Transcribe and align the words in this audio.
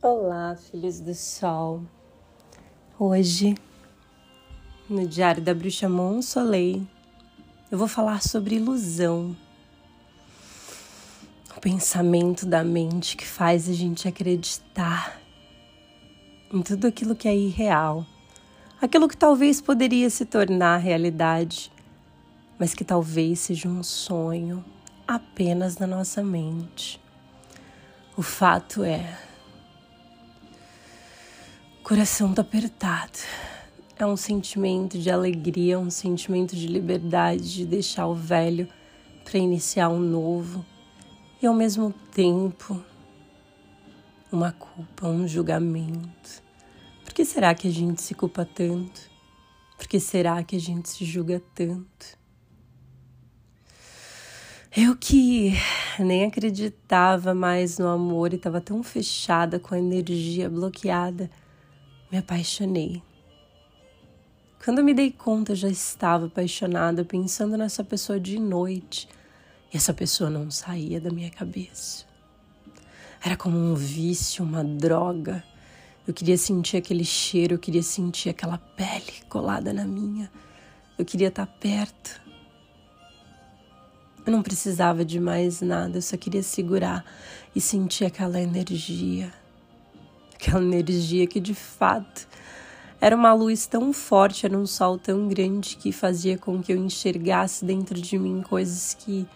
Olá, 0.00 0.54
filhos 0.54 1.00
do 1.00 1.12
sol. 1.12 1.82
Hoje, 2.96 3.56
no 4.88 5.04
Diário 5.08 5.42
da 5.42 5.52
Bruxa 5.52 5.88
Monsoleil, 5.88 6.86
eu 7.68 7.76
vou 7.76 7.88
falar 7.88 8.22
sobre 8.22 8.54
ilusão. 8.54 9.36
O 11.56 11.60
pensamento 11.60 12.46
da 12.46 12.62
mente 12.62 13.16
que 13.16 13.26
faz 13.26 13.68
a 13.68 13.72
gente 13.72 14.06
acreditar 14.06 15.20
em 16.54 16.62
tudo 16.62 16.86
aquilo 16.86 17.16
que 17.16 17.26
é 17.26 17.34
irreal, 17.34 18.06
aquilo 18.80 19.08
que 19.08 19.16
talvez 19.16 19.60
poderia 19.60 20.08
se 20.10 20.24
tornar 20.24 20.76
realidade, 20.76 21.72
mas 22.56 22.72
que 22.72 22.84
talvez 22.84 23.40
seja 23.40 23.68
um 23.68 23.82
sonho 23.82 24.64
apenas 25.08 25.76
na 25.76 25.88
nossa 25.88 26.22
mente. 26.22 27.00
O 28.16 28.22
fato 28.22 28.84
é, 28.84 29.26
coração 31.88 32.34
tá 32.34 32.42
apertado. 32.42 33.18
É 33.96 34.04
um 34.04 34.14
sentimento 34.14 34.98
de 34.98 35.10
alegria, 35.10 35.78
um 35.78 35.90
sentimento 35.90 36.54
de 36.54 36.66
liberdade, 36.66 37.50
de 37.50 37.64
deixar 37.64 38.06
o 38.08 38.14
velho 38.14 38.68
para 39.24 39.38
iniciar 39.38 39.88
um 39.88 39.98
novo. 39.98 40.62
E 41.40 41.46
ao 41.46 41.54
mesmo 41.54 41.90
tempo, 42.12 42.78
uma 44.30 44.52
culpa, 44.52 45.08
um 45.08 45.26
julgamento. 45.26 46.42
Por 47.06 47.14
que 47.14 47.24
será 47.24 47.54
que 47.54 47.66
a 47.66 47.70
gente 47.70 48.02
se 48.02 48.14
culpa 48.14 48.44
tanto? 48.44 49.10
Por 49.78 49.88
que 49.88 49.98
será 49.98 50.44
que 50.44 50.56
a 50.56 50.60
gente 50.60 50.90
se 50.90 51.06
julga 51.06 51.42
tanto? 51.54 52.18
Eu 54.76 54.94
que 54.94 55.54
nem 55.98 56.26
acreditava 56.26 57.34
mais 57.34 57.78
no 57.78 57.88
amor 57.88 58.34
e 58.34 58.36
estava 58.36 58.60
tão 58.60 58.82
fechada 58.82 59.58
com 59.58 59.74
a 59.74 59.78
energia 59.78 60.50
bloqueada, 60.50 61.30
me 62.10 62.18
apaixonei. 62.18 63.02
Quando 64.64 64.78
eu 64.78 64.84
me 64.84 64.92
dei 64.92 65.10
conta, 65.10 65.52
eu 65.52 65.56
já 65.56 65.68
estava 65.68 66.26
apaixonada, 66.26 67.04
pensando 67.04 67.56
nessa 67.56 67.84
pessoa 67.84 68.18
de 68.18 68.38
noite, 68.38 69.08
e 69.72 69.76
essa 69.76 69.94
pessoa 69.94 70.28
não 70.28 70.50
saía 70.50 71.00
da 71.00 71.10
minha 71.10 71.30
cabeça. 71.30 72.04
Era 73.24 73.36
como 73.36 73.56
um 73.56 73.74
vício, 73.74 74.44
uma 74.44 74.64
droga. 74.64 75.44
Eu 76.06 76.14
queria 76.14 76.38
sentir 76.38 76.76
aquele 76.76 77.04
cheiro, 77.04 77.54
eu 77.54 77.58
queria 77.58 77.82
sentir 77.82 78.30
aquela 78.30 78.58
pele 78.58 79.12
colada 79.28 79.72
na 79.72 79.84
minha. 79.84 80.30
Eu 80.96 81.04
queria 81.04 81.28
estar 81.28 81.46
perto. 81.46 82.20
Eu 84.24 84.32
não 84.32 84.42
precisava 84.42 85.04
de 85.04 85.18
mais 85.18 85.60
nada, 85.60 85.98
eu 85.98 86.02
só 86.02 86.16
queria 86.16 86.42
segurar 86.42 87.04
e 87.54 87.60
sentir 87.60 88.04
aquela 88.04 88.40
energia. 88.40 89.32
Aquela 90.40 90.62
energia 90.62 91.26
que 91.26 91.40
de 91.40 91.52
fato 91.52 92.28
era 93.00 93.16
uma 93.16 93.32
luz 93.32 93.66
tão 93.66 93.92
forte, 93.92 94.46
era 94.46 94.56
um 94.56 94.66
sol 94.66 94.96
tão 94.96 95.26
grande 95.26 95.76
que 95.76 95.90
fazia 95.90 96.38
com 96.38 96.62
que 96.62 96.72
eu 96.72 96.76
enxergasse 96.76 97.64
dentro 97.64 98.00
de 98.00 98.16
mim 98.16 98.40
coisas 98.42 98.94
que 98.94 99.26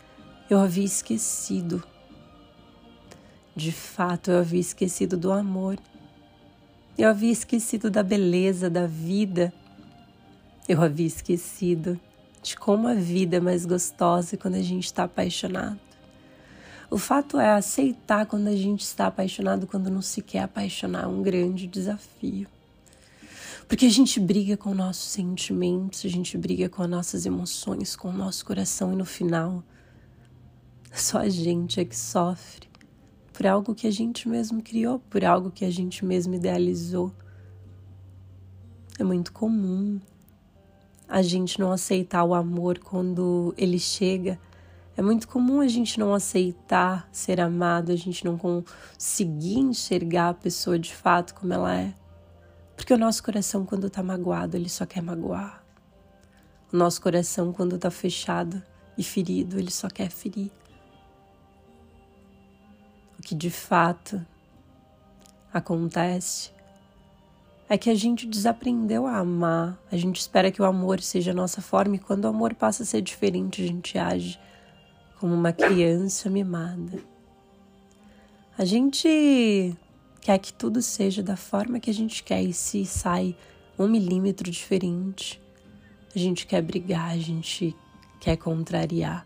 eu 0.48 0.60
havia 0.60 0.84
esquecido. 0.84 1.82
De 3.54 3.72
fato, 3.72 4.30
eu 4.30 4.38
havia 4.38 4.60
esquecido 4.60 5.16
do 5.16 5.32
amor. 5.32 5.76
Eu 6.96 7.08
havia 7.08 7.32
esquecido 7.32 7.90
da 7.90 8.02
beleza 8.02 8.70
da 8.70 8.86
vida. 8.86 9.52
Eu 10.68 10.80
havia 10.82 11.06
esquecido 11.06 11.98
de 12.42 12.56
como 12.56 12.86
a 12.88 12.94
vida 12.94 13.38
é 13.38 13.40
mais 13.40 13.66
gostosa 13.66 14.36
quando 14.36 14.54
a 14.54 14.62
gente 14.62 14.84
está 14.84 15.04
apaixonado. 15.04 15.78
O 16.92 16.98
fato 16.98 17.40
é 17.40 17.54
aceitar 17.54 18.26
quando 18.26 18.48
a 18.48 18.54
gente 18.54 18.82
está 18.82 19.06
apaixonado, 19.06 19.66
quando 19.66 19.88
não 19.88 20.02
se 20.02 20.20
quer 20.20 20.40
apaixonar, 20.40 21.04
é 21.04 21.06
um 21.06 21.22
grande 21.22 21.66
desafio. 21.66 22.46
Porque 23.66 23.86
a 23.86 23.88
gente 23.88 24.20
briga 24.20 24.58
com 24.58 24.74
nossos 24.74 25.10
sentimentos, 25.10 26.04
a 26.04 26.08
gente 26.08 26.36
briga 26.36 26.68
com 26.68 26.82
as 26.82 26.90
nossas 26.90 27.24
emoções, 27.24 27.96
com 27.96 28.10
o 28.10 28.12
nosso 28.12 28.44
coração 28.44 28.92
e 28.92 28.96
no 28.96 29.06
final 29.06 29.64
só 30.92 31.20
a 31.20 31.30
gente 31.30 31.80
é 31.80 31.84
que 31.86 31.96
sofre 31.96 32.68
por 33.32 33.46
algo 33.46 33.74
que 33.74 33.86
a 33.86 33.90
gente 33.90 34.28
mesmo 34.28 34.60
criou, 34.60 34.98
por 34.98 35.24
algo 35.24 35.50
que 35.50 35.64
a 35.64 35.70
gente 35.70 36.04
mesmo 36.04 36.34
idealizou. 36.34 37.10
É 38.98 39.02
muito 39.02 39.32
comum 39.32 39.98
a 41.08 41.22
gente 41.22 41.58
não 41.58 41.72
aceitar 41.72 42.22
o 42.22 42.34
amor 42.34 42.80
quando 42.80 43.54
ele 43.56 43.78
chega. 43.78 44.38
É 44.94 45.00
muito 45.00 45.26
comum 45.26 45.60
a 45.60 45.68
gente 45.68 45.98
não 45.98 46.12
aceitar 46.12 47.08
ser 47.10 47.40
amado, 47.40 47.92
a 47.92 47.96
gente 47.96 48.24
não 48.24 48.36
conseguir 48.36 49.58
enxergar 49.58 50.28
a 50.28 50.34
pessoa 50.34 50.78
de 50.78 50.94
fato 50.94 51.34
como 51.34 51.52
ela 51.52 51.74
é. 51.74 51.94
Porque 52.76 52.92
o 52.92 52.98
nosso 52.98 53.22
coração, 53.22 53.64
quando 53.64 53.88
tá 53.88 54.02
magoado, 54.02 54.56
ele 54.56 54.68
só 54.68 54.84
quer 54.84 55.02
magoar. 55.02 55.64
O 56.70 56.76
nosso 56.76 57.00
coração, 57.00 57.52
quando 57.52 57.78
tá 57.78 57.90
fechado 57.90 58.62
e 58.98 59.02
ferido, 59.02 59.58
ele 59.58 59.70
só 59.70 59.88
quer 59.88 60.10
ferir. 60.10 60.50
O 63.18 63.22
que 63.22 63.34
de 63.34 63.50
fato 63.50 64.20
acontece 65.52 66.50
é 67.68 67.78
que 67.78 67.88
a 67.88 67.94
gente 67.94 68.26
desaprendeu 68.26 69.06
a 69.06 69.16
amar. 69.16 69.78
A 69.90 69.96
gente 69.96 70.20
espera 70.20 70.50
que 70.50 70.60
o 70.60 70.66
amor 70.66 71.00
seja 71.00 71.30
a 71.30 71.34
nossa 71.34 71.62
forma 71.62 71.96
e 71.96 71.98
quando 71.98 72.26
o 72.26 72.28
amor 72.28 72.54
passa 72.54 72.82
a 72.82 72.86
ser 72.86 73.00
diferente, 73.00 73.62
a 73.62 73.66
gente 73.66 73.96
age 73.96 74.38
como 75.22 75.36
uma 75.36 75.52
criança 75.52 76.28
mimada. 76.28 76.98
A 78.58 78.64
gente 78.64 79.72
quer 80.20 80.36
que 80.40 80.52
tudo 80.52 80.82
seja 80.82 81.22
da 81.22 81.36
forma 81.36 81.78
que 81.78 81.88
a 81.88 81.94
gente 81.94 82.24
quer 82.24 82.42
e 82.42 82.52
se 82.52 82.84
sai 82.84 83.36
um 83.78 83.86
milímetro 83.86 84.50
diferente, 84.50 85.40
a 86.12 86.18
gente 86.18 86.44
quer 86.44 86.60
brigar, 86.60 87.10
a 87.10 87.18
gente 87.18 87.72
quer 88.18 88.36
contrariar. 88.36 89.24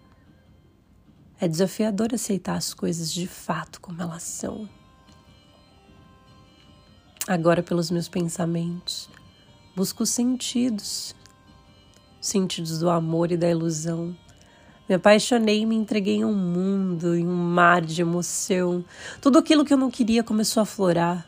É 1.41 1.49
desafiador 1.49 2.13
aceitar 2.13 2.57
as 2.57 2.75
coisas 2.75 3.11
de 3.11 3.27
fato 3.27 3.81
como 3.81 4.03
elas 4.03 4.23
são 4.23 4.69
agora 7.27 7.63
pelos 7.63 7.91
meus 7.91 8.07
pensamentos. 8.07 9.09
Busco 9.75 10.05
sentidos, 10.05 11.17
sentidos 12.21 12.81
do 12.81 12.91
amor 12.91 13.33
e 13.33 13.37
da 13.39 13.49
ilusão. 13.49 14.15
Me 14.89 14.95
apaixonei 14.95 15.61
e 15.61 15.67
me 15.67 15.75
entreguei 15.75 16.17
em 16.17 16.25
um 16.25 16.35
mundo, 16.35 17.15
em 17.17 17.27
um 17.27 17.35
mar 17.35 17.83
de 17.83 18.01
emoção. 18.01 18.85
Tudo 19.21 19.39
aquilo 19.39 19.65
que 19.65 19.73
eu 19.73 19.79
não 19.79 19.91
queria 19.91 20.23
começou 20.23 20.63
a 20.63 20.67
florar. 20.67 21.27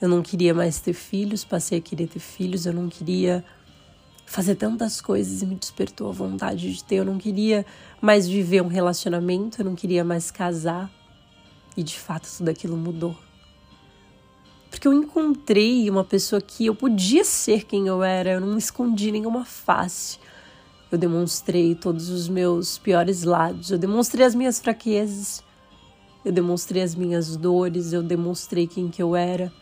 Eu 0.00 0.08
não 0.08 0.22
queria 0.22 0.52
mais 0.52 0.80
ter 0.80 0.92
filhos, 0.92 1.44
passei 1.44 1.78
a 1.78 1.80
querer 1.80 2.08
ter 2.08 2.18
filhos. 2.18 2.66
Eu 2.66 2.72
não 2.72 2.88
queria 2.88 3.44
fazer 4.26 4.56
tantas 4.56 5.00
coisas 5.00 5.42
e 5.42 5.46
me 5.46 5.54
despertou 5.54 6.08
a 6.08 6.12
vontade 6.12 6.72
de 6.72 6.84
ter. 6.84 6.96
Eu 6.96 7.04
não 7.04 7.18
queria 7.18 7.64
mais 8.00 8.26
viver 8.26 8.62
um 8.62 8.68
relacionamento, 8.68 9.60
eu 9.60 9.64
não 9.64 9.74
queria 9.74 10.04
mais 10.04 10.30
casar. 10.30 10.90
E 11.76 11.82
de 11.82 11.98
fato 11.98 12.28
tudo 12.36 12.48
aquilo 12.48 12.76
mudou 12.76 13.16
porque 14.76 14.86
eu 14.86 14.92
encontrei 14.92 15.88
uma 15.88 16.04
pessoa 16.04 16.40
que 16.40 16.66
eu 16.66 16.74
podia 16.74 17.24
ser 17.24 17.64
quem 17.64 17.86
eu 17.86 18.02
era, 18.02 18.32
eu 18.32 18.40
não 18.40 18.58
escondi 18.58 19.10
nenhuma 19.10 19.42
face. 19.42 20.18
Eu 20.90 20.98
demonstrei 20.98 21.74
todos 21.74 22.08
os 22.10 22.28
meus 22.28 22.78
piores 22.78 23.24
lados, 23.24 23.70
eu 23.70 23.78
demonstrei 23.78 24.24
as 24.24 24.34
minhas 24.34 24.60
fraquezas, 24.60 25.42
eu 26.24 26.30
demonstrei 26.30 26.82
as 26.82 26.94
minhas 26.94 27.36
dores, 27.36 27.92
eu 27.92 28.02
demonstrei 28.02 28.66
quem 28.66 28.88
que 28.88 29.02
eu 29.02 29.16
era, 29.16 29.52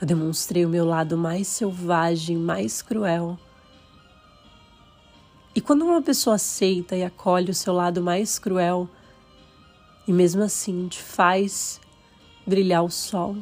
eu 0.00 0.06
demonstrei 0.06 0.64
o 0.64 0.68
meu 0.68 0.84
lado 0.84 1.16
mais 1.16 1.46
selvagem, 1.46 2.36
mais 2.36 2.82
cruel. 2.82 3.38
E 5.54 5.60
quando 5.60 5.84
uma 5.84 6.02
pessoa 6.02 6.34
aceita 6.34 6.96
e 6.96 7.04
acolhe 7.04 7.50
o 7.50 7.54
seu 7.54 7.72
lado 7.72 8.02
mais 8.02 8.38
cruel, 8.38 8.88
e 10.06 10.12
mesmo 10.12 10.42
assim 10.42 10.88
te 10.88 11.00
faz 11.00 11.80
brilhar 12.44 12.84
o 12.84 12.90
sol, 12.90 13.36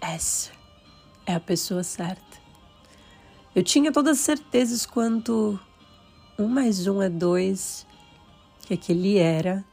essa 0.00 0.50
é 1.26 1.34
a 1.34 1.40
pessoa 1.40 1.82
certa. 1.82 2.45
Eu 3.56 3.62
tinha 3.62 3.90
todas 3.90 4.18
as 4.18 4.22
certezas 4.22 4.84
quanto 4.84 5.58
um 6.38 6.46
mais 6.46 6.86
um 6.86 7.00
é 7.00 7.08
dois, 7.08 7.86
que 8.66 8.74
aquele 8.74 9.16
era 9.16 9.64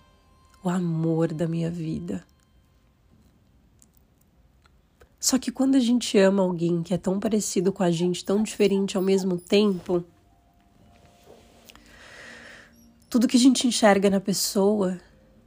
o 0.64 0.70
amor 0.70 1.34
da 1.34 1.50
minha 1.50 1.70
vida. 1.70 2.26
Só 5.20 5.38
que 5.38 5.52
quando 5.52 5.76
a 5.76 5.82
gente 5.82 6.18
ama 6.18 6.42
alguém 6.42 6.82
que 6.82 6.94
é 6.94 6.98
tão 6.98 7.20
parecido 7.20 7.74
com 7.74 7.84
a 7.84 7.92
gente, 7.92 8.24
tão 8.24 8.42
diferente 8.42 8.96
ao 8.96 9.04
mesmo 9.04 9.38
tempo, 9.38 10.02
tudo 13.10 13.28
que 13.28 13.36
a 13.36 13.40
gente 13.40 13.68
enxerga 13.68 14.10
na 14.10 14.22
pessoa 14.22 14.98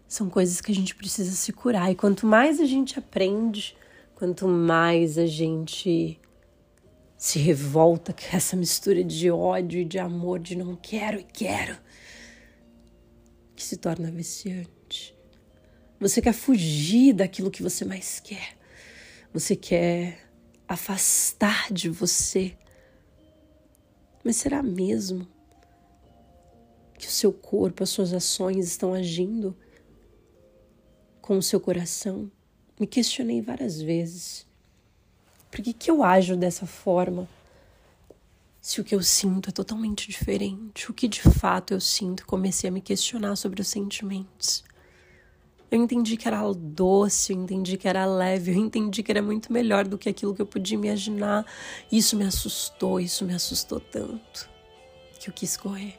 são 0.07 0.29
coisas 0.29 0.61
que 0.61 0.71
a 0.71 0.75
gente 0.75 0.95
precisa 0.95 1.31
se 1.31 1.55
curar. 1.55 1.91
E 1.91 1.95
quanto 1.95 2.27
mais 2.27 2.61
a 2.61 2.67
gente 2.67 2.99
aprende, 2.99 3.75
Quanto 4.17 4.49
mais 4.49 5.19
a 5.19 5.27
gente 5.27 6.19
se 7.17 7.39
revolta 7.39 8.13
com 8.13 8.37
essa 8.37 8.57
mistura 8.57 9.03
de 9.03 9.31
ódio 9.31 9.81
e 9.81 9.85
de 9.85 9.99
amor, 9.99 10.39
de 10.39 10.55
não 10.57 10.77
quero 10.77 11.19
e 11.19 11.25
quero, 11.25 11.77
que 13.55 13.65
se 13.65 13.77
torna 13.77 14.11
viciante. 14.11 15.17
Você 15.99 16.21
quer 16.21 16.35
fugir 16.35 17.15
daquilo 17.15 17.51
que 17.51 17.63
você 17.63 17.85
mais 17.85 18.21
quer. 18.21 18.57
Você 19.33 19.57
quer 19.57 20.29
afastar 20.69 21.73
de 21.73 21.89
você. 21.89 22.57
Mas 24.23 24.37
será 24.37 24.63
mesmo 24.63 25.27
que 26.99 27.07
o 27.07 27.11
seu 27.11 27.33
corpo, 27.33 27.83
as 27.83 27.91
suas 27.91 28.13
ações 28.13 28.67
estão 28.67 28.93
agindo 28.93 29.57
com 31.23 31.39
o 31.39 31.43
seu 31.43 31.61
coração? 31.61 32.31
Me 32.79 32.87
questionei 32.87 33.41
várias 33.41 33.81
vezes. 33.81 34.47
Por 35.57 35.63
que, 35.63 35.73
que 35.73 35.91
eu 35.91 36.05
ajo 36.05 36.37
dessa 36.37 36.67
forma? 36.67 37.27
Se 38.61 38.79
o 38.79 38.85
que 38.85 38.95
eu 38.95 39.03
sinto 39.03 39.49
é 39.49 39.53
totalmente 39.53 40.07
diferente, 40.07 40.91
o 40.91 40.93
que 40.93 41.09
de 41.09 41.23
fato 41.23 41.73
eu 41.73 41.81
sinto, 41.81 42.27
comecei 42.27 42.69
a 42.69 42.71
me 42.71 42.83
questionar 42.83 43.37
sobre 43.37 43.63
os 43.63 43.69
sentimentos. 43.69 44.63
Eu 45.71 45.83
entendi 45.83 46.19
que 46.19 46.29
era 46.29 46.43
doce, 46.53 47.33
eu 47.33 47.41
entendi 47.41 47.79
que 47.79 47.89
era 47.89 48.05
leve, 48.05 48.51
eu 48.51 48.57
entendi 48.57 49.03
que 49.03 49.11
era 49.11 49.23
muito 49.23 49.51
melhor 49.51 49.89
do 49.89 49.97
que 49.97 50.11
aquilo 50.11 50.35
que 50.35 50.43
eu 50.43 50.47
podia 50.47 50.77
imaginar. 50.77 51.47
Isso 51.91 52.19
me 52.19 52.27
assustou, 52.27 53.01
isso 53.01 53.25
me 53.25 53.33
assustou 53.33 53.81
tanto 53.81 54.51
que 55.19 55.31
eu 55.31 55.33
quis 55.33 55.57
correr. 55.57 55.97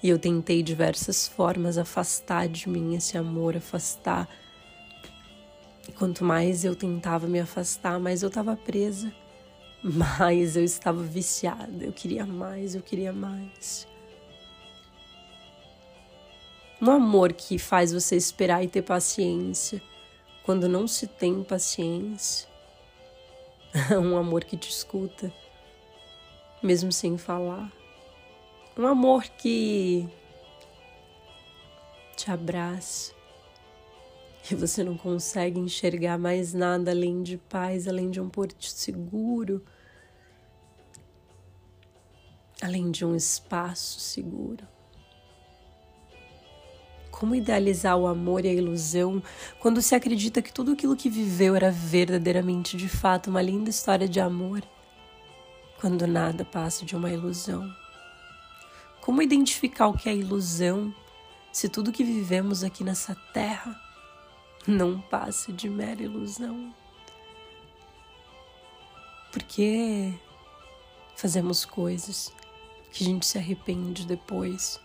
E 0.00 0.08
eu 0.08 0.16
tentei 0.16 0.62
diversas 0.62 1.26
formas 1.26 1.76
afastar 1.76 2.46
de 2.46 2.68
mim 2.68 2.94
esse 2.94 3.18
amor, 3.18 3.56
afastar. 3.56 4.28
E 5.88 5.92
quanto 5.92 6.24
mais 6.24 6.64
eu 6.64 6.76
tentava 6.76 7.26
me 7.26 7.40
afastar, 7.40 7.98
mais 7.98 8.22
eu 8.22 8.28
estava 8.28 8.56
presa, 8.56 9.12
mais 9.82 10.56
eu 10.56 10.64
estava 10.64 11.02
viciada. 11.02 11.84
Eu 11.84 11.92
queria 11.92 12.24
mais, 12.24 12.74
eu 12.74 12.82
queria 12.82 13.12
mais. 13.12 13.86
Um 16.80 16.90
amor 16.90 17.32
que 17.32 17.58
faz 17.58 17.92
você 17.92 18.16
esperar 18.16 18.64
e 18.64 18.68
ter 18.68 18.82
paciência 18.82 19.80
quando 20.44 20.68
não 20.68 20.86
se 20.88 21.06
tem 21.06 21.42
paciência. 21.42 22.48
um 23.98 24.16
amor 24.16 24.44
que 24.44 24.56
te 24.56 24.68
escuta, 24.68 25.32
mesmo 26.62 26.92
sem 26.92 27.16
falar. 27.16 27.70
Um 28.76 28.86
amor 28.86 29.24
que 29.24 30.08
te 32.16 32.30
abraça 32.30 33.21
e 34.50 34.54
você 34.54 34.82
não 34.82 34.96
consegue 34.96 35.60
enxergar 35.60 36.18
mais 36.18 36.52
nada 36.52 36.90
além 36.90 37.22
de 37.22 37.36
paz, 37.36 37.86
além 37.86 38.10
de 38.10 38.20
um 38.20 38.28
porto 38.28 38.64
seguro, 38.64 39.62
além 42.60 42.90
de 42.90 43.04
um 43.04 43.14
espaço 43.14 44.00
seguro. 44.00 44.66
Como 47.10 47.36
idealizar 47.36 47.96
o 47.96 48.06
amor 48.06 48.44
e 48.44 48.48
a 48.48 48.52
ilusão 48.52 49.22
quando 49.60 49.80
se 49.80 49.94
acredita 49.94 50.42
que 50.42 50.52
tudo 50.52 50.72
aquilo 50.72 50.96
que 50.96 51.08
viveu 51.08 51.54
era 51.54 51.70
verdadeiramente, 51.70 52.76
de 52.76 52.88
fato, 52.88 53.30
uma 53.30 53.40
linda 53.40 53.70
história 53.70 54.08
de 54.08 54.18
amor, 54.18 54.62
quando 55.80 56.06
nada 56.06 56.44
passa 56.44 56.84
de 56.84 56.96
uma 56.96 57.10
ilusão? 57.10 57.72
Como 59.00 59.22
identificar 59.22 59.86
o 59.86 59.96
que 59.96 60.08
é 60.08 60.14
ilusão 60.14 60.92
se 61.52 61.68
tudo 61.68 61.92
que 61.92 62.02
vivemos 62.02 62.64
aqui 62.64 62.82
nessa 62.82 63.14
terra 63.32 63.91
não 64.66 65.00
passa 65.00 65.52
de 65.52 65.68
mera 65.68 66.02
ilusão? 66.02 66.74
Porque 69.32 70.12
fazemos 71.16 71.64
coisas 71.64 72.32
que 72.92 73.02
a 73.02 73.06
gente 73.06 73.26
se 73.26 73.38
arrepende 73.38 74.06
depois 74.06 74.78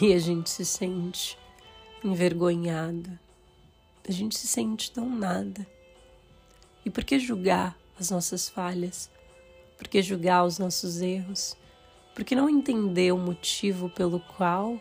e 0.00 0.12
a 0.12 0.18
gente 0.18 0.50
se 0.50 0.64
sente 0.64 1.38
envergonhada, 2.04 3.20
a 4.06 4.12
gente 4.12 4.36
se 4.36 4.46
sente 4.46 4.90
tão 4.90 5.08
nada. 5.08 5.66
E 6.84 6.90
por 6.90 7.04
que 7.04 7.18
julgar 7.18 7.76
as 7.98 8.10
nossas 8.10 8.48
falhas? 8.48 9.10
Por 9.78 9.88
que 9.88 10.02
julgar 10.02 10.44
os 10.44 10.58
nossos 10.58 11.00
erros? 11.00 11.56
Por 12.14 12.24
que 12.24 12.34
não 12.34 12.48
entender 12.48 13.12
o 13.12 13.18
motivo 13.18 13.88
pelo 13.88 14.20
qual 14.20 14.78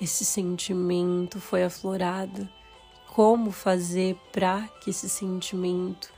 esse 0.00 0.24
sentimento 0.24 1.40
foi 1.40 1.64
aflorado? 1.64 2.48
Como 3.08 3.50
fazer 3.50 4.14
para 4.30 4.68
que 4.80 4.90
esse 4.90 5.08
sentimento 5.08 6.12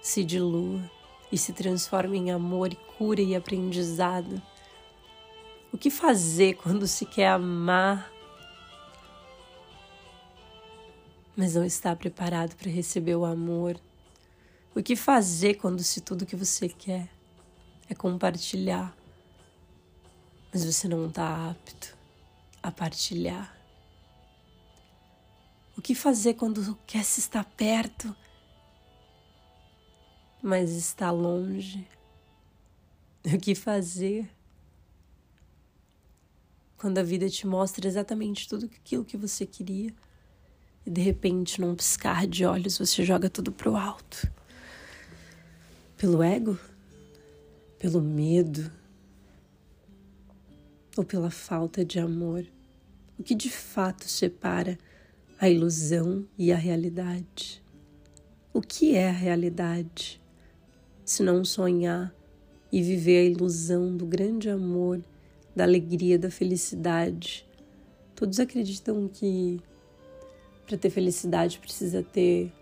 se 0.00 0.24
dilua 0.24 0.80
e 1.30 1.36
se 1.36 1.52
transforme 1.52 2.16
em 2.16 2.30
amor 2.30 2.72
e 2.72 2.76
cura 2.96 3.20
e 3.20 3.36
aprendizado? 3.36 4.40
O 5.70 5.76
que 5.76 5.90
fazer 5.90 6.54
quando 6.54 6.86
se 6.86 7.04
quer 7.04 7.28
amar, 7.28 8.10
mas 11.36 11.54
não 11.54 11.64
está 11.64 11.94
preparado 11.94 12.56
para 12.56 12.70
receber 12.70 13.14
o 13.14 13.26
amor? 13.26 13.78
O 14.74 14.82
que 14.82 14.96
fazer 14.96 15.54
quando 15.54 15.82
se 15.82 16.00
tudo 16.00 16.24
que 16.24 16.34
você 16.34 16.66
quer 16.66 17.10
é 17.90 17.94
compartilhar, 17.94 18.96
mas 20.50 20.64
você 20.64 20.88
não 20.88 21.08
está 21.08 21.50
apto 21.50 21.97
a 22.68 22.72
partilhar? 22.72 23.56
O 25.76 25.82
que 25.82 25.94
fazer 25.94 26.34
quando 26.34 26.76
quer 26.86 27.04
se 27.04 27.20
estar 27.20 27.44
perto, 27.44 28.14
mas 30.42 30.70
está 30.70 31.10
longe? 31.10 31.86
O 33.26 33.38
que 33.38 33.54
fazer 33.54 34.26
quando 36.78 36.96
a 36.96 37.02
vida 37.02 37.28
te 37.28 37.46
mostra 37.46 37.86
exatamente 37.86 38.48
tudo 38.48 38.66
aquilo 38.66 39.04
que 39.04 39.18
você 39.18 39.44
queria 39.44 39.92
e 40.88 40.90
de 40.90 41.02
repente, 41.02 41.60
num 41.60 41.74
piscar 41.74 42.26
de 42.26 42.46
olhos, 42.46 42.78
você 42.78 43.04
joga 43.04 43.28
tudo 43.28 43.52
pro 43.52 43.76
alto. 43.76 44.26
Pelo 45.98 46.22
ego? 46.22 46.58
Pelo 47.78 48.00
medo? 48.00 48.72
Ou 50.96 51.04
pela 51.04 51.30
falta 51.30 51.84
de 51.84 51.98
amor? 51.98 52.46
O 53.18 53.22
que 53.22 53.34
de 53.34 53.50
fato 53.50 54.08
separa 54.08 54.78
a 55.40 55.48
ilusão 55.48 56.24
e 56.38 56.52
a 56.52 56.56
realidade? 56.56 57.62
O 58.52 58.60
que 58.60 58.94
é 58.94 59.08
a 59.08 59.12
realidade? 59.12 60.22
Se 61.04 61.22
não 61.22 61.44
sonhar 61.44 62.14
e 62.70 62.82
viver 62.82 63.18
a 63.18 63.30
ilusão 63.30 63.96
do 63.96 64.06
grande 64.06 64.48
amor 64.48 65.02
da 65.56 65.64
alegria, 65.64 66.18
da 66.18 66.30
felicidade. 66.30 67.44
Todos 68.14 68.38
acreditam 68.38 69.08
que 69.08 69.60
para 70.64 70.78
ter 70.78 70.90
felicidade 70.90 71.58
precisa 71.58 72.02
ter 72.02 72.52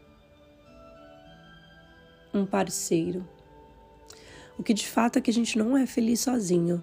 um 2.33 2.47
parceiro. 2.47 3.29
O 4.59 4.63
que 4.63 4.73
de 4.73 4.87
fato 4.87 5.19
é 5.19 5.21
que 5.21 5.31
a 5.31 5.35
gente 5.35 5.59
não 5.59 5.77
é 5.77 5.87
feliz 5.87 6.21
sozinho, 6.21 6.83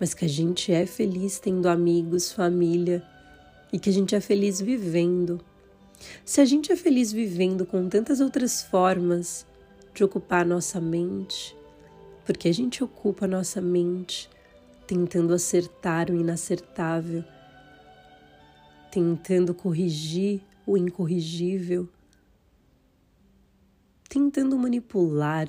mas 0.00 0.14
que 0.14 0.24
a 0.24 0.28
gente 0.28 0.72
é 0.72 0.86
feliz 0.86 1.38
tendo 1.38 1.68
amigos, 1.68 2.32
família 2.32 3.06
e 3.70 3.78
que 3.78 3.90
a 3.90 3.92
gente 3.92 4.14
é 4.14 4.20
feliz 4.20 4.58
vivendo. 4.58 5.38
Se 6.24 6.40
a 6.40 6.44
gente 6.46 6.72
é 6.72 6.76
feliz 6.76 7.12
vivendo 7.12 7.66
com 7.66 7.86
tantas 7.86 8.18
outras 8.20 8.62
formas 8.62 9.46
de 9.92 10.02
ocupar 10.02 10.46
nossa 10.46 10.80
mente, 10.80 11.54
porque 12.24 12.48
a 12.48 12.54
gente 12.54 12.82
ocupa 12.82 13.26
nossa 13.26 13.60
mente 13.60 14.30
tentando 14.86 15.34
acertar 15.34 16.10
o 16.10 16.16
inacertável, 16.16 17.22
tentando 18.90 19.52
corrigir 19.52 20.40
o 20.66 20.76
incorrigível, 20.76 21.88
tentando 24.08 24.58
manipular 24.58 25.48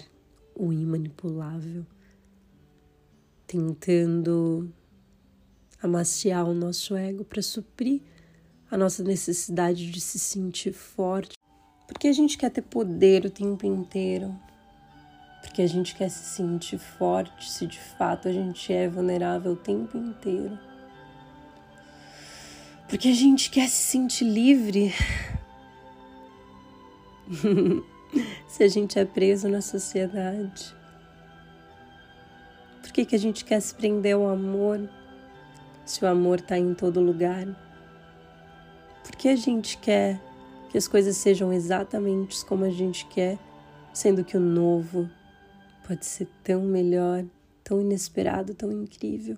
o 0.53 0.73
imanipulável, 0.73 1.85
tentando 3.51 4.73
amaciar 5.83 6.47
o 6.47 6.53
nosso 6.53 6.95
ego 6.95 7.25
para 7.25 7.41
suprir 7.41 8.01
a 8.69 8.77
nossa 8.77 9.03
necessidade 9.03 9.91
de 9.91 9.99
se 9.99 10.17
sentir 10.17 10.71
forte, 10.71 11.37
porque 11.85 12.07
a 12.07 12.13
gente 12.13 12.37
quer 12.37 12.49
ter 12.49 12.61
poder 12.61 13.25
o 13.25 13.29
tempo 13.29 13.65
inteiro, 13.65 14.33
porque 15.41 15.61
a 15.61 15.67
gente 15.67 15.93
quer 15.93 16.09
se 16.09 16.23
sentir 16.33 16.77
forte 16.77 17.51
se 17.51 17.67
de 17.67 17.77
fato 17.77 18.29
a 18.29 18.31
gente 18.31 18.71
é 18.71 18.87
vulnerável 18.87 19.51
o 19.51 19.57
tempo 19.57 19.97
inteiro. 19.97 20.57
Porque 22.87 23.09
a 23.09 23.13
gente 23.13 23.49
quer 23.49 23.67
se 23.67 23.83
sentir 23.83 24.23
livre 24.23 24.93
se 28.47 28.63
a 28.63 28.67
gente 28.69 28.97
é 28.97 29.03
preso 29.03 29.49
na 29.49 29.61
sociedade. 29.61 30.80
Por 32.81 32.91
que, 32.91 33.05
que 33.05 33.15
a 33.15 33.19
gente 33.19 33.45
quer 33.45 33.59
se 33.59 33.73
prender 33.73 34.15
ao 34.15 34.27
amor 34.27 34.89
se 35.85 36.03
o 36.03 36.07
amor 36.07 36.39
está 36.39 36.57
em 36.57 36.73
todo 36.73 36.99
lugar? 36.99 37.45
Por 39.03 39.15
que 39.15 39.29
a 39.29 39.35
gente 39.35 39.77
quer 39.77 40.19
que 40.69 40.77
as 40.77 40.87
coisas 40.87 41.17
sejam 41.17 41.51
exatamente 41.51 42.45
como 42.45 42.63
a 42.63 42.69
gente 42.69 43.05
quer, 43.07 43.37
sendo 43.93 44.23
que 44.23 44.37
o 44.37 44.39
novo 44.39 45.09
pode 45.85 46.05
ser 46.05 46.27
tão 46.43 46.63
melhor, 46.63 47.25
tão 47.63 47.81
inesperado, 47.81 48.53
tão 48.53 48.71
incrível. 48.71 49.37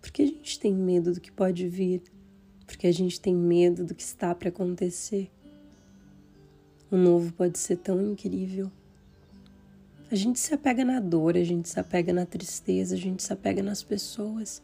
Porque 0.00 0.22
a 0.22 0.26
gente 0.26 0.58
tem 0.58 0.74
medo 0.74 1.14
do 1.14 1.20
que 1.20 1.30
pode 1.30 1.68
vir 1.68 2.02
porque 2.70 2.86
a 2.86 2.92
gente 2.92 3.20
tem 3.20 3.34
medo 3.34 3.84
do 3.84 3.96
que 3.96 4.02
está 4.02 4.32
para 4.32 4.48
acontecer. 4.48 5.28
O 6.88 6.96
novo 6.96 7.32
pode 7.32 7.58
ser 7.58 7.76
tão 7.78 8.00
incrível. 8.00 8.70
A 10.12 10.16
gente 10.16 10.40
se 10.40 10.52
apega 10.52 10.84
na 10.84 10.98
dor, 10.98 11.36
a 11.36 11.44
gente 11.44 11.68
se 11.68 11.78
apega 11.78 12.12
na 12.12 12.26
tristeza, 12.26 12.96
a 12.96 12.98
gente 12.98 13.22
se 13.22 13.32
apega 13.32 13.62
nas 13.62 13.80
pessoas, 13.84 14.60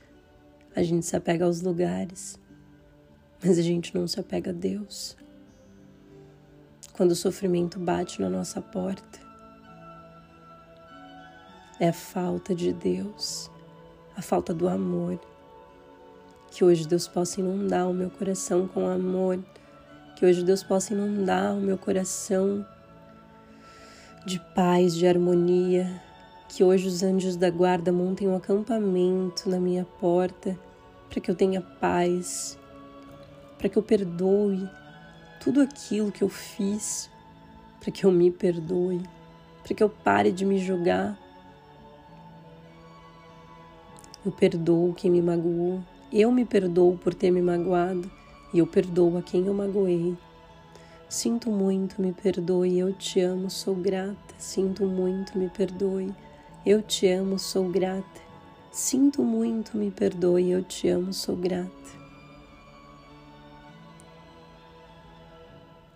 a 0.74 0.82
gente 0.82 1.06
se 1.06 1.14
apega 1.14 1.44
aos 1.44 1.62
lugares, 1.62 2.36
mas 3.44 3.56
a 3.56 3.62
gente 3.62 3.94
não 3.94 4.08
se 4.08 4.18
apega 4.18 4.50
a 4.50 4.52
Deus. 4.52 5.16
Quando 6.94 7.12
o 7.12 7.16
sofrimento 7.16 7.78
bate 7.78 8.20
na 8.20 8.28
nossa 8.28 8.60
porta, 8.60 9.20
é 11.78 11.90
a 11.90 11.92
falta 11.92 12.52
de 12.52 12.72
Deus, 12.72 13.48
a 14.16 14.22
falta 14.22 14.52
do 14.52 14.68
amor. 14.68 15.20
Que 16.50 16.64
hoje 16.64 16.88
Deus 16.88 17.06
possa 17.06 17.38
inundar 17.38 17.88
o 17.88 17.94
meu 17.94 18.10
coração 18.10 18.66
com 18.66 18.88
amor, 18.88 19.38
que 20.16 20.26
hoje 20.26 20.42
Deus 20.42 20.64
possa 20.64 20.92
inundar 20.92 21.54
o 21.54 21.60
meu 21.60 21.78
coração 21.78 22.66
de 24.26 24.40
paz, 24.54 24.94
de 24.94 25.06
harmonia, 25.06 26.02
que 26.48 26.62
hoje 26.62 26.88
os 26.88 27.02
anjos 27.02 27.36
da 27.36 27.48
guarda 27.48 27.92
montem 27.92 28.28
um 28.28 28.36
acampamento 28.36 29.48
na 29.48 29.58
minha 29.58 29.86
porta 29.98 30.58
para 31.08 31.20
que 31.20 31.30
eu 31.30 31.34
tenha 31.34 31.62
paz, 31.62 32.58
para 33.56 33.68
que 33.68 33.78
eu 33.78 33.82
perdoe 33.82 34.68
tudo 35.40 35.62
aquilo 35.62 36.12
que 36.12 36.22
eu 36.22 36.28
fiz, 36.28 37.08
para 37.80 37.90
que 37.90 38.04
eu 38.04 38.10
me 38.10 38.30
perdoe, 38.30 39.00
para 39.62 39.74
que 39.74 39.82
eu 39.82 39.88
pare 39.88 40.30
de 40.32 40.44
me 40.44 40.58
julgar 40.58 41.16
eu 44.26 44.32
perdoo 44.32 44.92
quem 44.92 45.08
me 45.08 45.22
magoou, 45.22 45.80
eu 46.12 46.32
me 46.32 46.44
perdoo 46.44 46.98
por 46.98 47.14
ter 47.14 47.30
me 47.30 47.40
magoado 47.40 48.10
e 48.52 48.58
eu 48.58 48.66
perdoo 48.66 49.16
a 49.16 49.22
quem 49.22 49.46
eu 49.46 49.54
magoei. 49.54 50.16
Sinto 51.08 51.50
muito, 51.50 52.02
me 52.02 52.12
perdoe, 52.12 52.78
eu 52.78 52.92
te 52.92 53.20
amo, 53.20 53.48
sou 53.48 53.74
grata. 53.74 54.34
Sinto 54.38 54.84
muito, 54.86 55.38
me 55.38 55.48
perdoe, 55.48 56.12
eu 56.64 56.82
te 56.82 57.06
amo, 57.06 57.38
sou 57.38 57.70
grata. 57.70 58.20
Sinto 58.72 59.22
muito, 59.22 59.76
me 59.76 59.90
perdoe, 59.90 60.50
eu 60.50 60.64
te 60.64 60.88
amo, 60.88 61.12
sou 61.12 61.36
grata. 61.36 61.70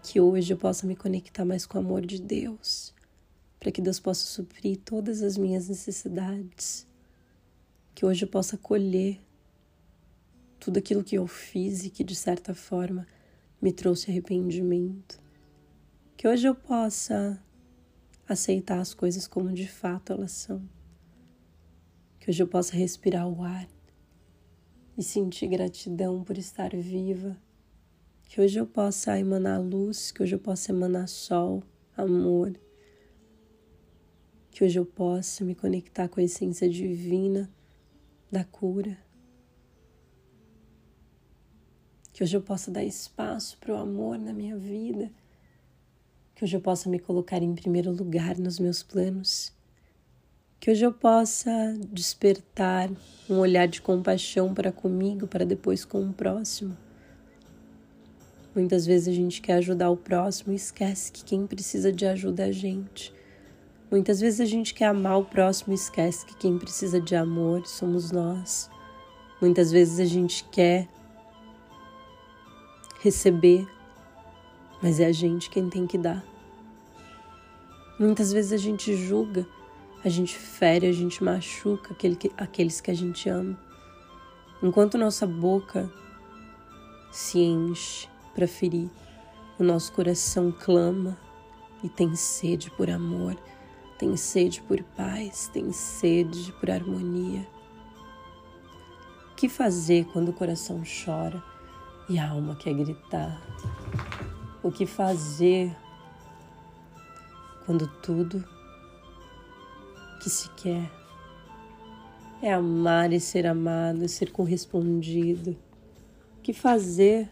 Que 0.03 0.21
hoje 0.21 0.53
eu 0.53 0.57
possa 0.57 0.87
me 0.87 0.95
conectar 0.95 1.45
mais 1.45 1.67
com 1.67 1.79
o 1.79 1.81
amor 1.81 2.07
de 2.07 2.21
Deus, 2.21 2.95
para 3.59 3.73
que 3.73 3.83
Deus 3.83 3.99
possa 3.99 4.25
suprir 4.25 4.79
todas 4.79 5.23
as 5.23 5.37
minhas 5.37 5.69
necessidades 5.69 6.89
que 8.01 8.07
hoje 8.07 8.25
eu 8.25 8.29
possa 8.29 8.57
colher 8.57 9.21
tudo 10.59 10.79
aquilo 10.79 11.05
que 11.05 11.17
eu 11.17 11.27
fiz 11.27 11.85
e 11.85 11.91
que 11.91 12.03
de 12.03 12.15
certa 12.15 12.55
forma 12.55 13.07
me 13.61 13.73
trouxe 13.73 14.11
arrependimento. 14.11 15.21
Que 16.17 16.27
hoje 16.27 16.47
eu 16.49 16.55
possa 16.55 17.43
aceitar 18.29 18.79
as 18.79 18.95
coisas 18.95 19.27
como 19.27 19.53
de 19.53 19.67
fato 19.67 20.13
elas 20.13 20.33
são. 20.33 20.63
Que 22.19 22.31
hoje 22.31 22.43
eu 22.43 22.49
possa 22.49 22.77
respirar 22.77 23.29
o 23.29 23.43
ar 23.43 23.69
e 24.97 25.03
sentir 25.03 25.49
gratidão 25.49 26.23
por 26.23 26.39
estar 26.39 26.71
viva. 26.77 27.37
Que 28.25 28.41
hoje 28.41 28.61
eu 28.61 28.67
possa 28.67 29.19
emanar 29.19 29.61
luz, 29.61 30.11
que 30.11 30.23
hoje 30.23 30.35
eu 30.35 30.39
possa 30.39 30.71
emanar 30.71 31.09
sol, 31.09 31.63
amor. 31.97 32.55
Que 34.51 34.65
hoje 34.65 34.79
eu 34.79 34.87
possa 34.87 35.45
me 35.45 35.55
conectar 35.55 36.09
com 36.09 36.21
a 36.21 36.23
essência 36.23 36.69
divina 36.69 37.51
da 38.31 38.45
cura. 38.45 38.97
Que 42.21 42.25
hoje 42.25 42.37
eu 42.37 42.43
possa 42.43 42.71
dar 42.71 42.85
espaço 42.85 43.57
para 43.59 43.73
o 43.73 43.79
amor 43.79 44.19
na 44.19 44.31
minha 44.31 44.55
vida. 44.55 45.11
Que 46.35 46.45
hoje 46.45 46.55
eu 46.55 46.61
possa 46.61 46.87
me 46.87 46.99
colocar 46.99 47.43
em 47.43 47.55
primeiro 47.55 47.91
lugar 47.91 48.37
nos 48.37 48.59
meus 48.59 48.83
planos. 48.83 49.51
Que 50.61 50.71
hoje 50.71 50.85
eu 50.85 50.93
possa 50.93 51.51
despertar 51.91 52.91
um 53.27 53.39
olhar 53.39 53.67
de 53.67 53.81
compaixão 53.81 54.53
para 54.53 54.71
comigo, 54.71 55.27
para 55.27 55.47
depois 55.47 55.83
com 55.83 56.11
o 56.11 56.13
próximo. 56.13 56.77
Muitas 58.55 58.85
vezes 58.85 59.09
a 59.09 59.13
gente 59.13 59.41
quer 59.41 59.55
ajudar 59.55 59.89
o 59.89 59.97
próximo 59.97 60.53
e 60.53 60.57
esquece 60.57 61.11
que 61.11 61.25
quem 61.25 61.47
precisa 61.47 61.91
de 61.91 62.05
ajuda 62.05 62.43
é 62.43 62.49
a 62.51 62.53
gente. 62.53 63.15
Muitas 63.91 64.21
vezes 64.21 64.41
a 64.41 64.45
gente 64.45 64.75
quer 64.75 64.89
amar 64.89 65.21
o 65.21 65.25
próximo 65.25 65.73
e 65.73 65.75
esquece 65.75 66.27
que 66.27 66.37
quem 66.37 66.59
precisa 66.59 67.01
de 67.01 67.17
amor 67.17 67.67
somos 67.67 68.13
nós. 68.13 68.69
Muitas 69.41 69.73
vezes 69.73 69.99
a 69.99 70.05
gente 70.05 70.45
quer 70.53 70.87
receber, 73.01 73.67
mas 74.83 75.01
é 75.01 75.07
a 75.07 75.13
gente 75.13 75.51
quem 75.51 75.69
tem 75.69 75.87
que 75.87 75.99
dar. 75.99 76.25
Muitas 77.99 78.33
vezes 78.33 78.53
a 78.53 78.57
gente 78.57 78.97
julga, 78.97 79.47
a 80.05 80.09
gente 80.09 80.37
fere, 80.37 80.87
a 80.87 80.93
gente 80.93 81.23
machuca 81.23 81.93
aquele 81.93 82.17
que, 82.17 82.31
aqueles 82.37 82.81
que 82.81 82.91
a 82.91 82.95
gente 82.95 83.29
ama. 83.29 83.59
Enquanto 84.63 84.97
nossa 84.97 85.27
boca 85.27 85.91
se 87.11 87.39
enche 87.39 88.09
para 88.35 88.47
ferir, 88.47 88.89
o 89.59 89.65
nosso 89.65 89.93
coração 89.93 90.53
clama 90.53 91.19
e 91.83 91.89
tem 91.89 92.15
sede 92.15 92.71
por 92.71 92.89
amor 92.89 93.37
tem 94.01 94.17
sede 94.17 94.63
por 94.63 94.83
paz, 94.83 95.51
tem 95.53 95.71
sede 95.73 96.51
por 96.53 96.71
harmonia. 96.71 97.47
O 99.31 99.35
que 99.35 99.47
fazer 99.47 100.07
quando 100.07 100.31
o 100.31 100.33
coração 100.33 100.83
chora 101.05 101.45
e 102.11 102.19
a 102.19 102.29
alma 102.29 102.57
quer 102.57 102.75
gritar? 102.75 103.41
O 104.63 104.71
que 104.71 104.85
fazer 104.85 105.75
quando 107.65 107.87
tudo 108.03 108.45
que 110.21 110.29
se 110.29 110.51
quer 110.51 110.91
é 112.43 112.53
amar 112.53 113.13
e 113.13 113.21
ser 113.21 113.47
amado, 113.47 114.09
ser 114.09 114.33
correspondido? 114.33 115.57
O 116.39 116.43
que 116.43 116.53
fazer 116.53 117.31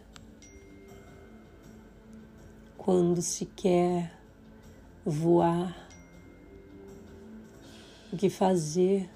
quando 2.77 3.21
se 3.21 3.45
quer 3.45 4.17
voar 5.05 5.89
o 8.13 8.17
que 8.17 8.31
fazer 8.31 9.09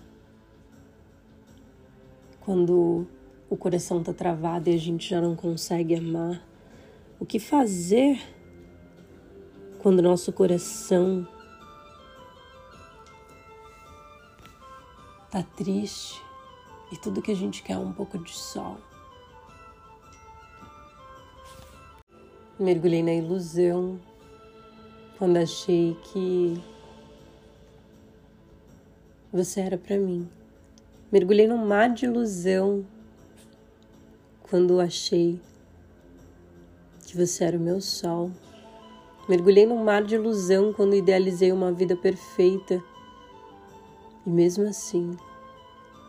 quando 2.41 3.07
o 3.53 3.57
coração 3.59 4.01
está 4.01 4.15
travado 4.15 4.71
e 4.71 4.75
a 4.75 4.79
gente 4.79 5.11
já 5.11 5.21
não 5.21 5.37
consegue 5.37 5.95
amar. 5.95 6.43
O 7.21 7.27
que 7.27 7.39
fazer 7.39 8.19
quando 9.83 10.01
nosso 10.01 10.33
coração 10.33 11.29
está 15.27 15.43
triste 15.43 16.19
e 16.91 16.97
tudo 16.97 17.21
que 17.21 17.31
a 17.31 17.37
gente 17.37 17.63
quer 17.63 17.75
é 17.75 17.79
um 17.79 17.93
pouco 17.93 18.17
de 18.17 18.31
sol. 18.31 18.79
Mergulhei 22.59 23.03
na 23.03 23.13
ilusão 23.13 24.01
quando 25.19 25.37
achei 25.37 25.95
que 26.05 26.59
você 29.31 29.61
era 29.61 29.77
para 29.77 29.99
mim. 29.99 30.27
Mergulhei 31.13 31.47
num 31.47 31.67
mar 31.67 31.91
de 31.91 32.07
ilusão 32.07 32.87
quando 34.53 34.79
achei 34.81 35.41
que 37.07 37.17
você 37.17 37.43
era 37.43 37.57
o 37.57 37.61
meu 37.61 37.81
sol. 37.81 38.31
Mergulhei 39.27 39.65
num 39.65 39.83
mar 39.83 40.05
de 40.05 40.15
ilusão 40.15 40.75
quando 40.75 40.95
idealizei 40.95 41.51
uma 41.51 41.73
vida 41.73 41.97
perfeita. 41.97 42.85
E 44.27 44.29
mesmo 44.29 44.69
assim, 44.69 45.17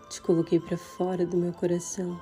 te 0.10 0.22
coloquei 0.22 0.60
para 0.60 0.76
fora 0.76 1.26
do 1.26 1.38
meu 1.38 1.54
coração. 1.54 2.20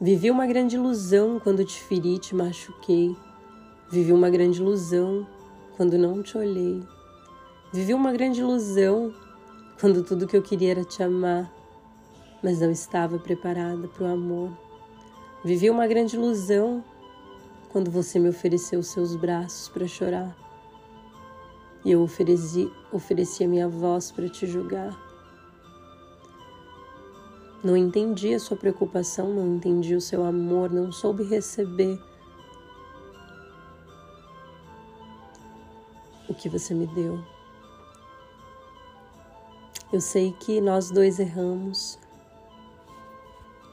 Vivi 0.00 0.30
uma 0.30 0.46
grande 0.46 0.76
ilusão 0.76 1.40
quando 1.40 1.64
te 1.64 1.82
feri, 1.82 2.16
te 2.16 2.32
machuquei. 2.32 3.16
Vivi 3.90 4.12
uma 4.12 4.30
grande 4.30 4.60
ilusão 4.60 5.26
quando 5.76 5.98
não 5.98 6.22
te 6.22 6.38
olhei. 6.38 6.80
Vivi 7.72 7.92
uma 7.92 8.12
grande 8.12 8.38
ilusão 8.38 9.12
quando 9.80 10.04
tudo 10.04 10.28
que 10.28 10.36
eu 10.36 10.42
queria 10.42 10.70
era 10.70 10.84
te 10.84 11.02
amar, 11.02 11.52
mas 12.42 12.60
não 12.60 12.70
estava 12.70 13.18
preparada 13.18 13.86
para 13.88 14.04
o 14.04 14.12
amor. 14.12 14.50
Vivi 15.44 15.70
uma 15.70 15.86
grande 15.86 16.16
ilusão 16.16 16.84
quando 17.70 17.90
você 17.90 18.18
me 18.18 18.28
ofereceu 18.28 18.82
seus 18.82 19.16
braços 19.16 19.68
para 19.68 19.86
chorar 19.86 20.36
e 21.84 21.90
eu 21.90 22.02
ofereci, 22.02 22.72
ofereci 22.92 23.44
a 23.44 23.48
minha 23.48 23.68
voz 23.68 24.10
para 24.10 24.28
te 24.28 24.46
julgar. 24.46 24.96
Não 27.62 27.76
entendi 27.76 28.34
a 28.34 28.40
sua 28.40 28.56
preocupação, 28.56 29.32
não 29.32 29.56
entendi 29.56 29.94
o 29.94 30.00
seu 30.00 30.24
amor, 30.24 30.70
não 30.70 30.90
soube 30.90 31.22
receber 31.22 32.00
o 36.28 36.34
que 36.34 36.48
você 36.48 36.74
me 36.74 36.86
deu. 36.88 37.22
Eu 39.92 40.00
sei 40.00 40.32
que 40.32 40.60
nós 40.60 40.90
dois 40.90 41.20
erramos, 41.20 41.98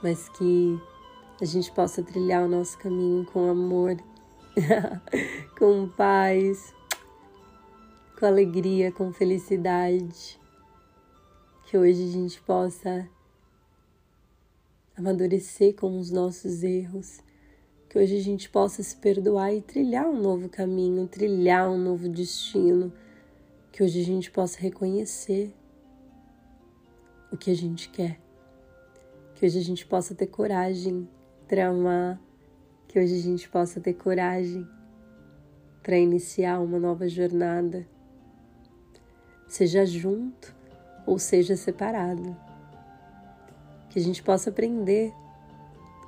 mas 0.01 0.29
que 0.29 0.79
a 1.41 1.45
gente 1.45 1.71
possa 1.71 2.03
trilhar 2.03 2.43
o 2.43 2.49
nosso 2.49 2.77
caminho 2.77 3.25
com 3.25 3.49
amor, 3.49 3.97
com 5.57 5.87
paz, 5.89 6.73
com 8.19 8.25
alegria, 8.25 8.91
com 8.91 9.13
felicidade. 9.13 10.39
Que 11.65 11.77
hoje 11.77 12.03
a 12.03 12.11
gente 12.11 12.41
possa 12.41 13.07
amadurecer 14.97 15.75
com 15.75 15.97
os 15.97 16.11
nossos 16.11 16.61
erros, 16.61 17.21
que 17.87 17.97
hoje 17.97 18.17
a 18.17 18.21
gente 18.21 18.49
possa 18.49 18.83
se 18.83 18.95
perdoar 18.97 19.53
e 19.53 19.61
trilhar 19.61 20.05
um 20.05 20.21
novo 20.21 20.49
caminho, 20.49 21.07
trilhar 21.07 21.69
um 21.69 21.77
novo 21.77 22.09
destino, 22.09 22.91
que 23.71 23.81
hoje 23.81 24.01
a 24.01 24.03
gente 24.03 24.29
possa 24.29 24.59
reconhecer 24.59 25.55
o 27.31 27.37
que 27.37 27.49
a 27.49 27.55
gente 27.55 27.89
quer, 27.89 28.19
que 29.39 29.45
hoje 29.45 29.57
a 29.57 29.63
gente 29.63 29.85
possa 29.85 30.13
ter 30.13 30.27
coragem 30.27 31.07
para 31.47 31.69
amar, 31.69 32.19
que 32.89 32.99
hoje 32.99 33.15
a 33.15 33.21
gente 33.21 33.47
possa 33.47 33.79
ter 33.79 33.93
coragem 33.93 34.67
para 35.81 35.97
iniciar 35.97 36.59
uma 36.59 36.77
nova 36.77 37.07
jornada, 37.07 37.87
seja 39.47 39.85
junto 39.85 40.53
ou 41.07 41.17
seja 41.17 41.55
separado. 41.55 42.35
Que 43.89 43.97
a 43.97 44.01
gente 44.01 44.21
possa 44.21 44.49
aprender 44.49 45.13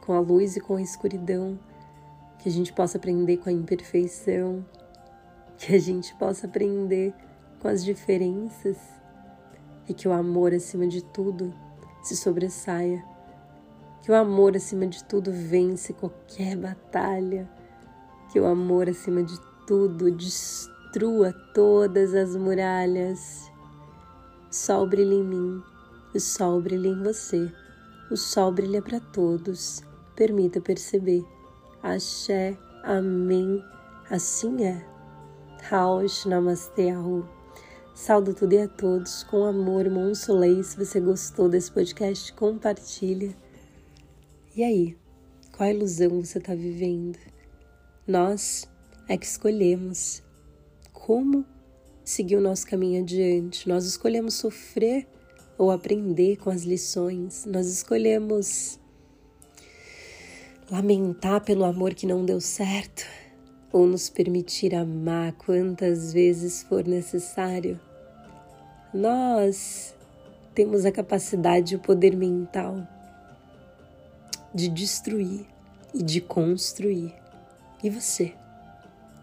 com 0.05 0.11
a 0.11 0.19
luz 0.19 0.57
e 0.57 0.59
com 0.59 0.75
a 0.75 0.81
escuridão, 0.81 1.57
que 2.37 2.49
a 2.49 2.51
gente 2.51 2.73
possa 2.73 2.97
aprender 2.97 3.37
com 3.37 3.47
a 3.47 3.53
imperfeição, 3.53 4.65
que 5.57 5.73
a 5.73 5.79
gente 5.79 6.13
possa 6.15 6.47
aprender 6.47 7.13
com 7.61 7.69
as 7.69 7.81
diferenças. 7.81 8.77
E 9.87 9.93
que 9.93 10.05
o 10.05 10.11
amor 10.11 10.53
acima 10.53 10.85
de 10.85 11.01
tudo 11.01 11.53
se 12.03 12.17
sobressaia, 12.17 13.01
que 14.01 14.11
o 14.11 14.15
amor 14.15 14.55
acima 14.55 14.87
de 14.87 15.03
tudo 15.03 15.31
vence 15.31 15.93
qualquer 15.93 16.57
batalha, 16.57 17.49
que 18.31 18.39
o 18.39 18.45
amor 18.45 18.89
acima 18.89 19.23
de 19.23 19.39
tudo 19.67 20.11
destrua 20.11 21.33
todas 21.53 22.13
as 22.13 22.35
muralhas. 22.35 23.51
O 24.49 24.53
sol 24.53 24.87
brilha 24.87 25.13
em 25.13 25.23
mim, 25.23 25.63
o 26.13 26.19
sol 26.19 26.61
brilha 26.61 26.87
em 26.87 27.03
você. 27.03 27.51
O 28.09 28.17
sol 28.17 28.51
brilha 28.51 28.81
para 28.81 28.99
todos. 28.99 29.81
Permita 30.17 30.59
perceber. 30.59 31.23
Axé, 31.81 32.57
Amém. 32.83 33.63
Assim 34.09 34.65
é. 34.65 34.83
Raush 35.69 36.25
Namastê 36.25 36.89
Ahu. 36.89 37.25
Saldo 37.93 38.33
tudo 38.33 38.53
e 38.53 38.61
a 38.61 38.67
todos 38.67 39.23
com 39.23 39.45
amor, 39.45 39.89
Monsolei. 39.89 40.63
Se 40.63 40.75
você 40.75 40.99
gostou 40.99 41.47
desse 41.47 41.71
podcast, 41.71 42.33
compartilha. 42.33 43.35
E 44.53 44.65
aí, 44.65 44.97
qual 45.55 45.69
ilusão 45.69 46.21
você 46.21 46.37
está 46.37 46.53
vivendo? 46.53 47.17
Nós 48.05 48.69
é 49.07 49.15
que 49.15 49.25
escolhemos 49.25 50.21
como 50.91 51.45
seguir 52.03 52.35
o 52.35 52.41
nosso 52.41 52.67
caminho 52.67 53.01
adiante. 53.01 53.69
Nós 53.69 53.85
escolhemos 53.85 54.33
sofrer 54.33 55.07
ou 55.57 55.71
aprender 55.71 56.35
com 56.35 56.49
as 56.49 56.63
lições. 56.63 57.45
Nós 57.45 57.67
escolhemos 57.67 58.77
lamentar 60.69 61.45
pelo 61.45 61.63
amor 61.63 61.93
que 61.93 62.05
não 62.05 62.25
deu 62.25 62.41
certo 62.41 63.07
ou 63.71 63.87
nos 63.87 64.09
permitir 64.09 64.75
amar 64.75 65.31
quantas 65.31 66.11
vezes 66.11 66.61
for 66.63 66.85
necessário. 66.85 67.79
Nós 68.93 69.95
temos 70.53 70.83
a 70.85 70.91
capacidade 70.91 71.73
e 71.73 71.77
o 71.77 71.79
poder 71.79 72.17
mental 72.17 72.85
de 74.53 74.69
destruir 74.69 75.45
e 75.93 76.03
de 76.03 76.21
construir. 76.21 77.13
E 77.83 77.89
você? 77.89 78.33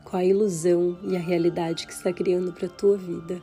Qual 0.05 0.21
a 0.21 0.25
ilusão 0.25 0.99
e 1.05 1.17
a 1.17 1.21
realidade 1.21 1.87
que 1.87 1.93
está 1.93 2.13
criando 2.13 2.53
para 2.53 2.67
a 2.67 2.71
tua 2.71 2.97
vida? 2.97 3.43